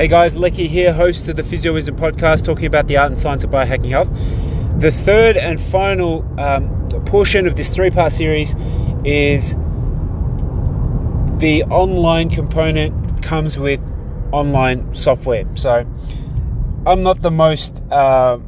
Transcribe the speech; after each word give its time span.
Hey 0.00 0.08
guys, 0.08 0.34
Lecky 0.34 0.66
here, 0.66 0.94
host 0.94 1.28
of 1.28 1.36
the 1.36 1.42
Physio 1.42 1.74
Wisdom 1.74 1.94
podcast, 1.94 2.46
talking 2.46 2.64
about 2.64 2.86
the 2.86 2.96
art 2.96 3.08
and 3.08 3.18
science 3.18 3.44
of 3.44 3.50
biohacking 3.50 3.90
health. 3.90 4.08
The 4.80 4.90
third 4.90 5.36
and 5.36 5.60
final 5.60 6.26
um, 6.40 6.88
portion 7.04 7.46
of 7.46 7.54
this 7.54 7.68
three 7.68 7.90
part 7.90 8.10
series 8.10 8.54
is 9.04 9.56
the 11.38 11.64
online 11.68 12.30
component 12.30 13.22
comes 13.22 13.58
with 13.58 13.78
online 14.32 14.94
software. 14.94 15.44
So 15.54 15.86
I'm 16.86 17.02
not 17.02 17.20
the 17.20 17.30
most 17.30 17.82
uh, 17.90 18.38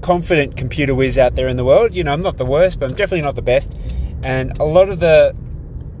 confident 0.00 0.56
computer 0.56 0.94
whiz 0.94 1.18
out 1.18 1.34
there 1.34 1.48
in 1.48 1.56
the 1.56 1.64
world. 1.64 1.92
You 1.92 2.04
know, 2.04 2.12
I'm 2.12 2.22
not 2.22 2.36
the 2.36 2.46
worst, 2.46 2.78
but 2.78 2.88
I'm 2.88 2.94
definitely 2.94 3.22
not 3.22 3.34
the 3.34 3.42
best. 3.42 3.74
And 4.22 4.56
a 4.58 4.64
lot 4.64 4.90
of 4.90 5.00
the 5.00 5.34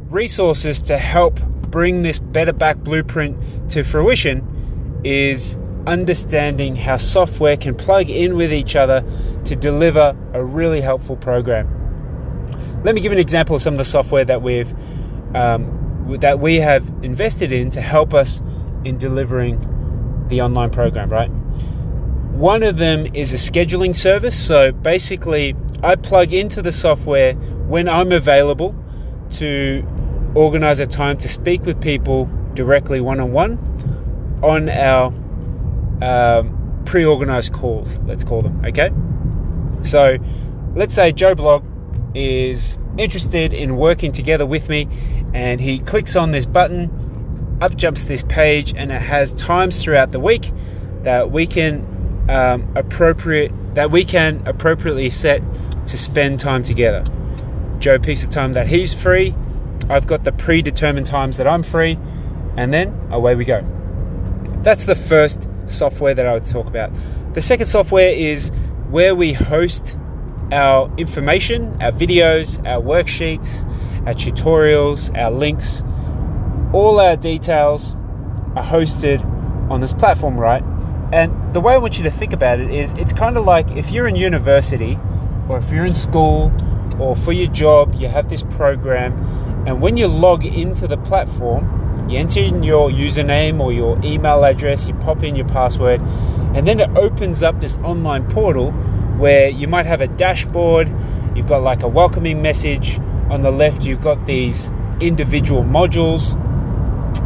resources 0.08 0.80
to 0.82 0.98
help 0.98 1.40
bring 1.72 2.02
this 2.02 2.20
better 2.20 2.52
back 2.52 2.76
blueprint 2.76 3.36
to 3.72 3.82
fruition 3.82 4.51
is 5.04 5.58
understanding 5.86 6.76
how 6.76 6.96
software 6.96 7.56
can 7.56 7.74
plug 7.74 8.08
in 8.08 8.36
with 8.36 8.52
each 8.52 8.76
other 8.76 9.04
to 9.44 9.56
deliver 9.56 10.16
a 10.32 10.44
really 10.44 10.80
helpful 10.80 11.16
program. 11.16 11.68
Let 12.84 12.94
me 12.94 13.00
give 13.00 13.12
an 13.12 13.18
example 13.18 13.56
of 13.56 13.62
some 13.62 13.74
of 13.74 13.78
the 13.78 13.84
software 13.84 14.24
that 14.24 14.42
we've 14.42 14.72
um, 15.34 15.78
that 16.20 16.40
we 16.40 16.56
have 16.56 16.86
invested 17.02 17.52
in 17.52 17.70
to 17.70 17.80
help 17.80 18.12
us 18.12 18.40
in 18.84 18.98
delivering 18.98 20.26
the 20.28 20.42
online 20.42 20.70
program. 20.70 21.08
Right. 21.08 21.30
One 22.32 22.62
of 22.62 22.76
them 22.76 23.06
is 23.14 23.32
a 23.32 23.36
scheduling 23.36 23.94
service. 23.94 24.38
So 24.38 24.72
basically, 24.72 25.54
I 25.82 25.96
plug 25.96 26.32
into 26.32 26.62
the 26.62 26.72
software 26.72 27.34
when 27.34 27.88
I'm 27.88 28.12
available 28.12 28.74
to 29.32 29.86
organize 30.34 30.80
a 30.80 30.86
time 30.86 31.18
to 31.18 31.28
speak 31.28 31.64
with 31.64 31.80
people 31.80 32.28
directly 32.54 33.00
one 33.00 33.20
on 33.20 33.32
one 33.32 33.71
on 34.42 34.68
our 34.68 35.12
um, 36.02 36.82
pre 36.84 37.04
organized 37.04 37.52
calls, 37.52 37.98
let's 38.00 38.24
call 38.24 38.42
them, 38.42 38.64
okay? 38.64 38.90
So 39.82 40.18
let's 40.74 40.94
say 40.94 41.12
Joe 41.12 41.34
Blog 41.34 41.64
is 42.14 42.78
interested 42.98 43.54
in 43.54 43.76
working 43.76 44.12
together 44.12 44.44
with 44.44 44.68
me 44.68 44.86
and 45.32 45.60
he 45.60 45.78
clicks 45.78 46.16
on 46.16 46.30
this 46.32 46.46
button, 46.46 46.90
up 47.60 47.76
jumps 47.76 48.04
this 48.04 48.22
page, 48.24 48.74
and 48.76 48.92
it 48.92 49.00
has 49.00 49.32
times 49.32 49.82
throughout 49.82 50.12
the 50.12 50.20
week 50.20 50.52
that 51.02 51.30
we 51.30 51.46
can 51.46 51.86
um, 52.28 52.70
appropriate 52.76 53.52
that 53.74 53.90
we 53.90 54.04
can 54.04 54.42
appropriately 54.46 55.08
set 55.08 55.42
to 55.86 55.96
spend 55.96 56.38
time 56.38 56.62
together. 56.62 57.04
Joe 57.78 57.98
picks 57.98 58.22
the 58.22 58.30
time 58.30 58.52
that 58.52 58.66
he's 58.66 58.92
free, 58.92 59.34
I've 59.88 60.06
got 60.06 60.24
the 60.24 60.32
predetermined 60.32 61.06
times 61.06 61.38
that 61.38 61.46
I'm 61.46 61.62
free, 61.62 61.98
and 62.56 62.72
then 62.72 63.08
away 63.10 63.34
we 63.34 63.44
go. 63.44 63.64
That's 64.62 64.84
the 64.84 64.94
first 64.94 65.48
software 65.66 66.14
that 66.14 66.26
I 66.26 66.34
would 66.34 66.44
talk 66.44 66.66
about. 66.66 66.92
The 67.34 67.42
second 67.42 67.66
software 67.66 68.10
is 68.10 68.50
where 68.90 69.14
we 69.14 69.32
host 69.32 69.96
our 70.52 70.92
information, 70.98 71.80
our 71.80 71.92
videos, 71.92 72.58
our 72.66 72.82
worksheets, 72.82 73.64
our 74.06 74.14
tutorials, 74.14 75.16
our 75.16 75.30
links, 75.30 75.82
all 76.72 77.00
our 77.00 77.16
details 77.16 77.94
are 78.54 78.62
hosted 78.62 79.24
on 79.70 79.80
this 79.80 79.94
platform, 79.94 80.36
right? 80.36 80.62
And 81.12 81.54
the 81.54 81.60
way 81.60 81.74
I 81.74 81.78
want 81.78 81.98
you 81.98 82.04
to 82.04 82.10
think 82.10 82.32
about 82.32 82.60
it 82.60 82.70
is 82.70 82.92
it's 82.94 83.12
kind 83.12 83.36
of 83.36 83.44
like 83.44 83.70
if 83.72 83.90
you're 83.90 84.06
in 84.06 84.16
university 84.16 84.98
or 85.48 85.58
if 85.58 85.70
you're 85.70 85.86
in 85.86 85.94
school 85.94 86.52
or 86.98 87.16
for 87.16 87.32
your 87.32 87.48
job, 87.48 87.94
you 87.94 88.08
have 88.08 88.28
this 88.28 88.42
program 88.42 89.12
and 89.66 89.80
when 89.80 89.96
you 89.96 90.08
log 90.08 90.44
into 90.44 90.88
the 90.88 90.96
platform, 90.98 91.81
you 92.08 92.18
enter 92.18 92.40
in 92.40 92.62
your 92.62 92.90
username 92.90 93.60
or 93.60 93.72
your 93.72 93.98
email 94.04 94.44
address, 94.44 94.88
you 94.88 94.94
pop 94.94 95.22
in 95.22 95.36
your 95.36 95.46
password, 95.46 96.00
and 96.54 96.66
then 96.66 96.80
it 96.80 96.90
opens 96.96 97.42
up 97.42 97.60
this 97.60 97.76
online 97.76 98.28
portal 98.28 98.72
where 99.18 99.48
you 99.48 99.68
might 99.68 99.86
have 99.86 100.00
a 100.00 100.08
dashboard, 100.08 100.88
you've 101.34 101.46
got 101.46 101.62
like 101.62 101.82
a 101.82 101.88
welcoming 101.88 102.42
message. 102.42 102.98
On 103.30 103.40
the 103.40 103.50
left, 103.50 103.84
you've 103.86 104.00
got 104.00 104.26
these 104.26 104.70
individual 105.00 105.62
modules, 105.62 106.34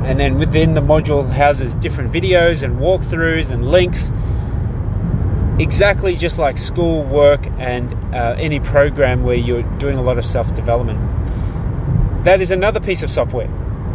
and 0.04 0.20
then 0.20 0.38
within 0.38 0.74
the 0.74 0.80
module 0.80 1.28
houses 1.28 1.74
different 1.74 2.12
videos 2.12 2.62
and 2.62 2.78
walkthroughs 2.78 3.50
and 3.50 3.68
links. 3.68 4.12
Exactly 5.58 6.16
just 6.16 6.38
like 6.38 6.58
school, 6.58 7.02
work, 7.04 7.46
and 7.58 7.92
uh, 8.14 8.36
any 8.38 8.60
program 8.60 9.24
where 9.24 9.36
you're 9.36 9.62
doing 9.78 9.96
a 9.96 10.02
lot 10.02 10.18
of 10.18 10.24
self 10.24 10.54
development. 10.54 11.00
That 12.24 12.40
is 12.40 12.50
another 12.50 12.78
piece 12.78 13.02
of 13.02 13.10
software 13.10 13.48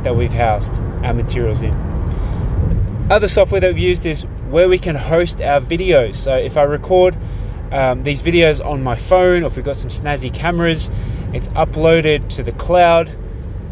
that 0.03 0.15
we've 0.15 0.33
housed 0.33 0.79
our 1.03 1.13
materials 1.13 1.61
in. 1.61 1.73
Other 3.09 3.27
software 3.27 3.59
that 3.61 3.73
we've 3.73 3.83
used 3.83 4.05
is 4.05 4.23
where 4.49 4.69
we 4.69 4.79
can 4.79 4.95
host 4.95 5.41
our 5.41 5.61
videos. 5.61 6.15
So 6.15 6.35
if 6.35 6.57
I 6.57 6.63
record 6.63 7.17
um, 7.71 8.03
these 8.03 8.21
videos 8.21 8.63
on 8.65 8.83
my 8.83 8.95
phone, 8.95 9.43
or 9.43 9.47
if 9.47 9.55
we've 9.55 9.65
got 9.65 9.77
some 9.77 9.89
snazzy 9.89 10.33
cameras, 10.33 10.91
it's 11.33 11.47
uploaded 11.49 12.29
to 12.29 12.43
the 12.43 12.51
cloud, 12.53 13.09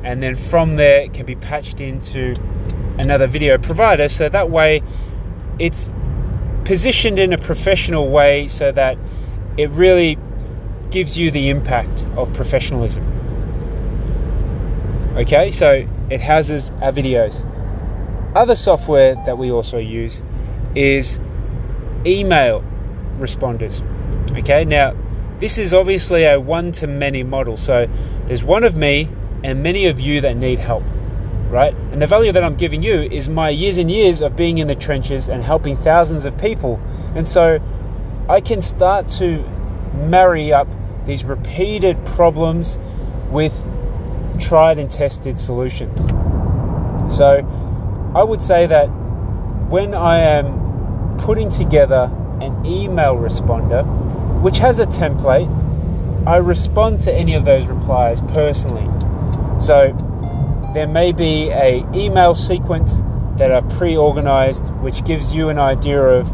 and 0.03 0.23
then 0.23 0.35
from 0.35 0.75
there 0.77 1.01
it 1.01 1.13
can 1.13 1.25
be 1.25 1.35
patched 1.35 1.81
into 1.81 2.35
another 2.97 3.27
video 3.27 3.57
provider. 3.57 4.07
So 4.09 4.29
that 4.29 4.49
way 4.49 4.81
it's 5.57 5.91
positioned 6.63 7.19
in 7.19 7.33
a 7.33 7.37
professional 7.37 8.09
way 8.09 8.47
so 8.47 8.71
that 8.71 8.97
it 9.57 9.69
really 9.71 10.17
gives 10.91 11.17
you 11.17 11.31
the 11.31 11.49
impact 11.49 12.05
of 12.15 12.31
professionalism. 12.33 13.03
Okay, 15.17 15.51
so 15.51 15.87
it 16.09 16.21
houses 16.21 16.71
our 16.81 16.91
videos. 16.91 17.45
Other 18.35 18.55
software 18.55 19.15
that 19.25 19.37
we 19.37 19.51
also 19.51 19.77
use 19.77 20.23
is 20.75 21.19
email 22.05 22.63
responders. 23.17 23.83
Okay, 24.37 24.65
now 24.65 24.95
this 25.39 25.57
is 25.57 25.73
obviously 25.73 26.25
a 26.25 26.39
one 26.39 26.71
to 26.73 26.87
many 26.87 27.23
model. 27.23 27.57
So 27.57 27.87
there's 28.25 28.43
one 28.43 28.63
of 28.63 28.75
me 28.75 29.09
and 29.43 29.63
many 29.63 29.87
of 29.87 29.99
you 29.99 30.21
that 30.21 30.35
need 30.35 30.59
help, 30.59 30.83
right? 31.49 31.73
And 31.91 32.01
the 32.01 32.07
value 32.07 32.31
that 32.31 32.43
I'm 32.43 32.55
giving 32.55 32.83
you 32.83 33.01
is 33.01 33.29
my 33.29 33.49
years 33.49 33.77
and 33.77 33.89
years 33.89 34.21
of 34.21 34.35
being 34.35 34.57
in 34.57 34.67
the 34.67 34.75
trenches 34.75 35.29
and 35.29 35.43
helping 35.43 35.77
thousands 35.77 36.25
of 36.25 36.37
people. 36.37 36.79
And 37.15 37.27
so 37.27 37.59
I 38.27 38.41
can 38.41 38.61
start 38.61 39.07
to 39.19 39.43
marry 39.93 40.53
up 40.53 40.67
these 41.05 41.23
repeated 41.23 42.05
problems 42.05 42.77
with 43.31 43.53
tried 44.39 44.79
and 44.79 44.89
tested 44.89 45.39
solutions. 45.39 46.05
So 47.15 47.45
I 48.15 48.23
would 48.23 48.41
say 48.41 48.65
that 48.67 48.87
when 49.69 49.93
I 49.93 50.17
am 50.19 51.17
putting 51.17 51.49
together 51.49 52.11
an 52.41 52.65
email 52.65 53.15
responder, 53.15 53.83
which 54.41 54.57
has 54.59 54.79
a 54.79 54.85
template, 54.85 55.47
I 56.25 56.37
respond 56.37 56.99
to 57.01 57.13
any 57.13 57.33
of 57.33 57.45
those 57.45 57.65
replies 57.65 58.21
personally. 58.21 58.87
So 59.59 59.93
there 60.73 60.87
may 60.87 61.11
be 61.11 61.49
a 61.49 61.85
email 61.93 62.35
sequence 62.35 63.03
that 63.37 63.51
I've 63.51 63.67
pre-organized, 63.69 64.67
which 64.75 65.03
gives 65.05 65.33
you 65.33 65.49
an 65.49 65.59
idea 65.59 66.01
of 66.01 66.31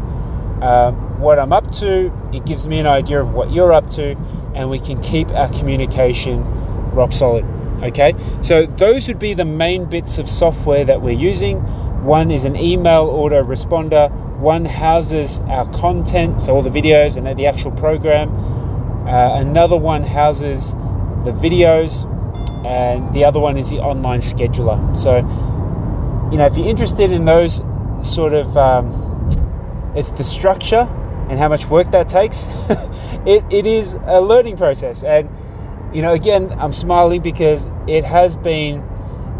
uh, 0.62 0.92
what 1.18 1.38
I'm 1.38 1.52
up 1.52 1.70
to. 1.76 2.12
It 2.32 2.44
gives 2.44 2.66
me 2.66 2.78
an 2.78 2.86
idea 2.86 3.20
of 3.20 3.32
what 3.32 3.52
you're 3.52 3.72
up 3.72 3.90
to, 3.90 4.16
and 4.54 4.70
we 4.70 4.78
can 4.78 5.00
keep 5.00 5.30
our 5.30 5.48
communication 5.50 6.44
rock 6.92 7.12
solid. 7.12 7.44
Okay, 7.82 8.14
so 8.42 8.64
those 8.64 9.06
would 9.06 9.18
be 9.18 9.34
the 9.34 9.44
main 9.44 9.84
bits 9.84 10.18
of 10.18 10.30
software 10.30 10.84
that 10.84 11.02
we're 11.02 11.10
using. 11.10 11.58
One 12.04 12.30
is 12.30 12.44
an 12.44 12.56
email 12.56 13.08
autoresponder, 13.08 14.10
one 14.38 14.64
houses 14.64 15.40
our 15.40 15.70
content, 15.72 16.40
so 16.40 16.54
all 16.54 16.62
the 16.62 16.70
videos 16.70 17.16
and 17.16 17.38
the 17.38 17.46
actual 17.46 17.72
program. 17.72 18.30
Uh, 19.06 19.40
another 19.40 19.76
one 19.76 20.02
houses 20.02 20.72
the 21.24 21.32
videos, 21.32 22.04
and 22.64 23.12
the 23.12 23.24
other 23.24 23.40
one 23.40 23.58
is 23.58 23.68
the 23.68 23.78
online 23.78 24.20
scheduler. 24.20 24.96
So, 24.96 25.16
you 26.32 26.38
know, 26.38 26.46
if 26.46 26.56
you're 26.56 26.68
interested 26.68 27.10
in 27.10 27.24
those 27.24 27.60
sort 28.02 28.32
of, 28.32 28.56
um, 28.56 28.90
if 29.94 30.16
the 30.16 30.24
structure 30.24 30.88
and 31.28 31.38
how 31.38 31.48
much 31.48 31.66
work 31.66 31.90
that 31.90 32.08
takes, 32.08 32.46
it, 33.26 33.44
it 33.50 33.66
is 33.66 33.94
a 34.06 34.20
learning 34.20 34.56
process. 34.56 35.02
And 35.02 35.28
you 35.92 36.02
know, 36.02 36.12
again, 36.12 36.52
I'm 36.58 36.72
smiling 36.72 37.22
because 37.22 37.68
it 37.86 38.04
has 38.04 38.36
been 38.36 38.84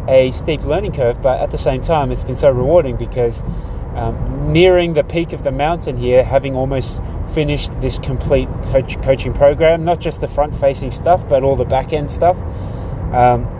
a 0.08 0.30
steep 0.30 0.62
learning 0.62 0.92
curve, 0.92 1.20
but 1.20 1.40
at 1.40 1.50
the 1.50 1.58
same 1.58 1.80
time, 1.80 2.10
it's 2.10 2.22
been 2.22 2.36
so 2.36 2.50
rewarding 2.50 2.96
because 2.96 3.42
um, 3.94 4.52
nearing 4.52 4.92
the 4.92 5.04
peak 5.04 5.32
of 5.32 5.42
the 5.42 5.52
mountain 5.52 5.96
here, 5.96 6.22
having 6.22 6.54
almost 6.54 7.00
finished 7.34 7.80
this 7.80 7.98
complete 7.98 8.48
coach, 8.66 9.00
coaching 9.02 9.32
program, 9.32 9.84
not 9.84 10.00
just 10.00 10.20
the 10.20 10.28
front 10.28 10.54
facing 10.54 10.90
stuff, 10.90 11.28
but 11.28 11.42
all 11.42 11.56
the 11.56 11.64
back 11.64 11.92
end 11.92 12.10
stuff. 12.10 12.36
Um, 13.12 13.52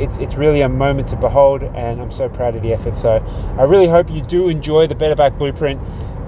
it's, 0.00 0.16
it's 0.18 0.36
really 0.36 0.62
a 0.62 0.68
moment 0.68 1.08
to 1.08 1.16
behold, 1.16 1.62
and 1.62 2.00
I'm 2.00 2.10
so 2.10 2.28
proud 2.28 2.54
of 2.54 2.62
the 2.62 2.72
effort. 2.72 2.96
So, 2.96 3.18
I 3.58 3.64
really 3.64 3.86
hope 3.86 4.10
you 4.10 4.22
do 4.22 4.48
enjoy 4.48 4.86
the 4.86 4.94
Better 4.94 5.14
Back 5.14 5.36
Blueprint. 5.36 5.80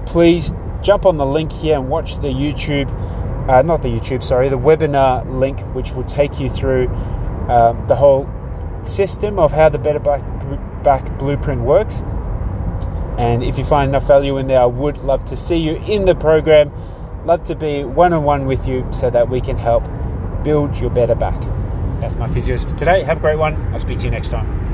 Please 0.05 0.51
jump 0.83 1.05
on 1.05 1.17
the 1.17 1.25
link 1.25 1.51
here 1.51 1.79
and 1.79 1.89
watch 1.89 2.15
the 2.17 2.27
YouTube 2.27 2.91
uh, 3.47 3.61
not 3.61 3.81
the 3.81 3.89
YouTube, 3.89 4.23
sorry, 4.23 4.49
the 4.49 4.57
webinar 4.57 5.25
link, 5.27 5.59
which 5.75 5.91
will 5.93 6.05
take 6.05 6.39
you 6.39 6.49
through 6.49 6.87
um, 7.49 7.85
the 7.87 7.95
whole 7.95 8.29
system 8.83 9.39
of 9.39 9.51
how 9.51 9.69
the 9.69 9.77
Better 9.77 9.99
Back, 9.99 10.21
Back 10.83 11.17
Blueprint 11.17 11.61
works. 11.61 12.03
And 13.17 13.43
if 13.43 13.57
you 13.57 13.63
find 13.63 13.89
enough 13.89 14.07
value 14.07 14.37
in 14.37 14.47
there, 14.47 14.61
I 14.61 14.65
would 14.65 14.97
love 14.99 15.25
to 15.25 15.37
see 15.37 15.57
you 15.57 15.75
in 15.75 16.05
the 16.05 16.15
program. 16.15 16.71
Love 17.25 17.43
to 17.45 17.55
be 17.55 17.83
one 17.83 18.11
on 18.11 18.23
one 18.23 18.45
with 18.45 18.67
you 18.67 18.87
so 18.91 19.09
that 19.09 19.29
we 19.29 19.39
can 19.39 19.57
help 19.57 19.83
build 20.43 20.77
your 20.77 20.89
better 20.89 21.15
back. 21.15 21.39
That's 22.01 22.15
my 22.15 22.27
physios 22.27 22.67
for 22.69 22.75
today. 22.75 23.03
Have 23.03 23.17
a 23.17 23.21
great 23.21 23.37
one. 23.37 23.55
I'll 23.73 23.79
speak 23.79 23.99
to 23.99 24.05
you 24.05 24.11
next 24.11 24.29
time. 24.29 24.62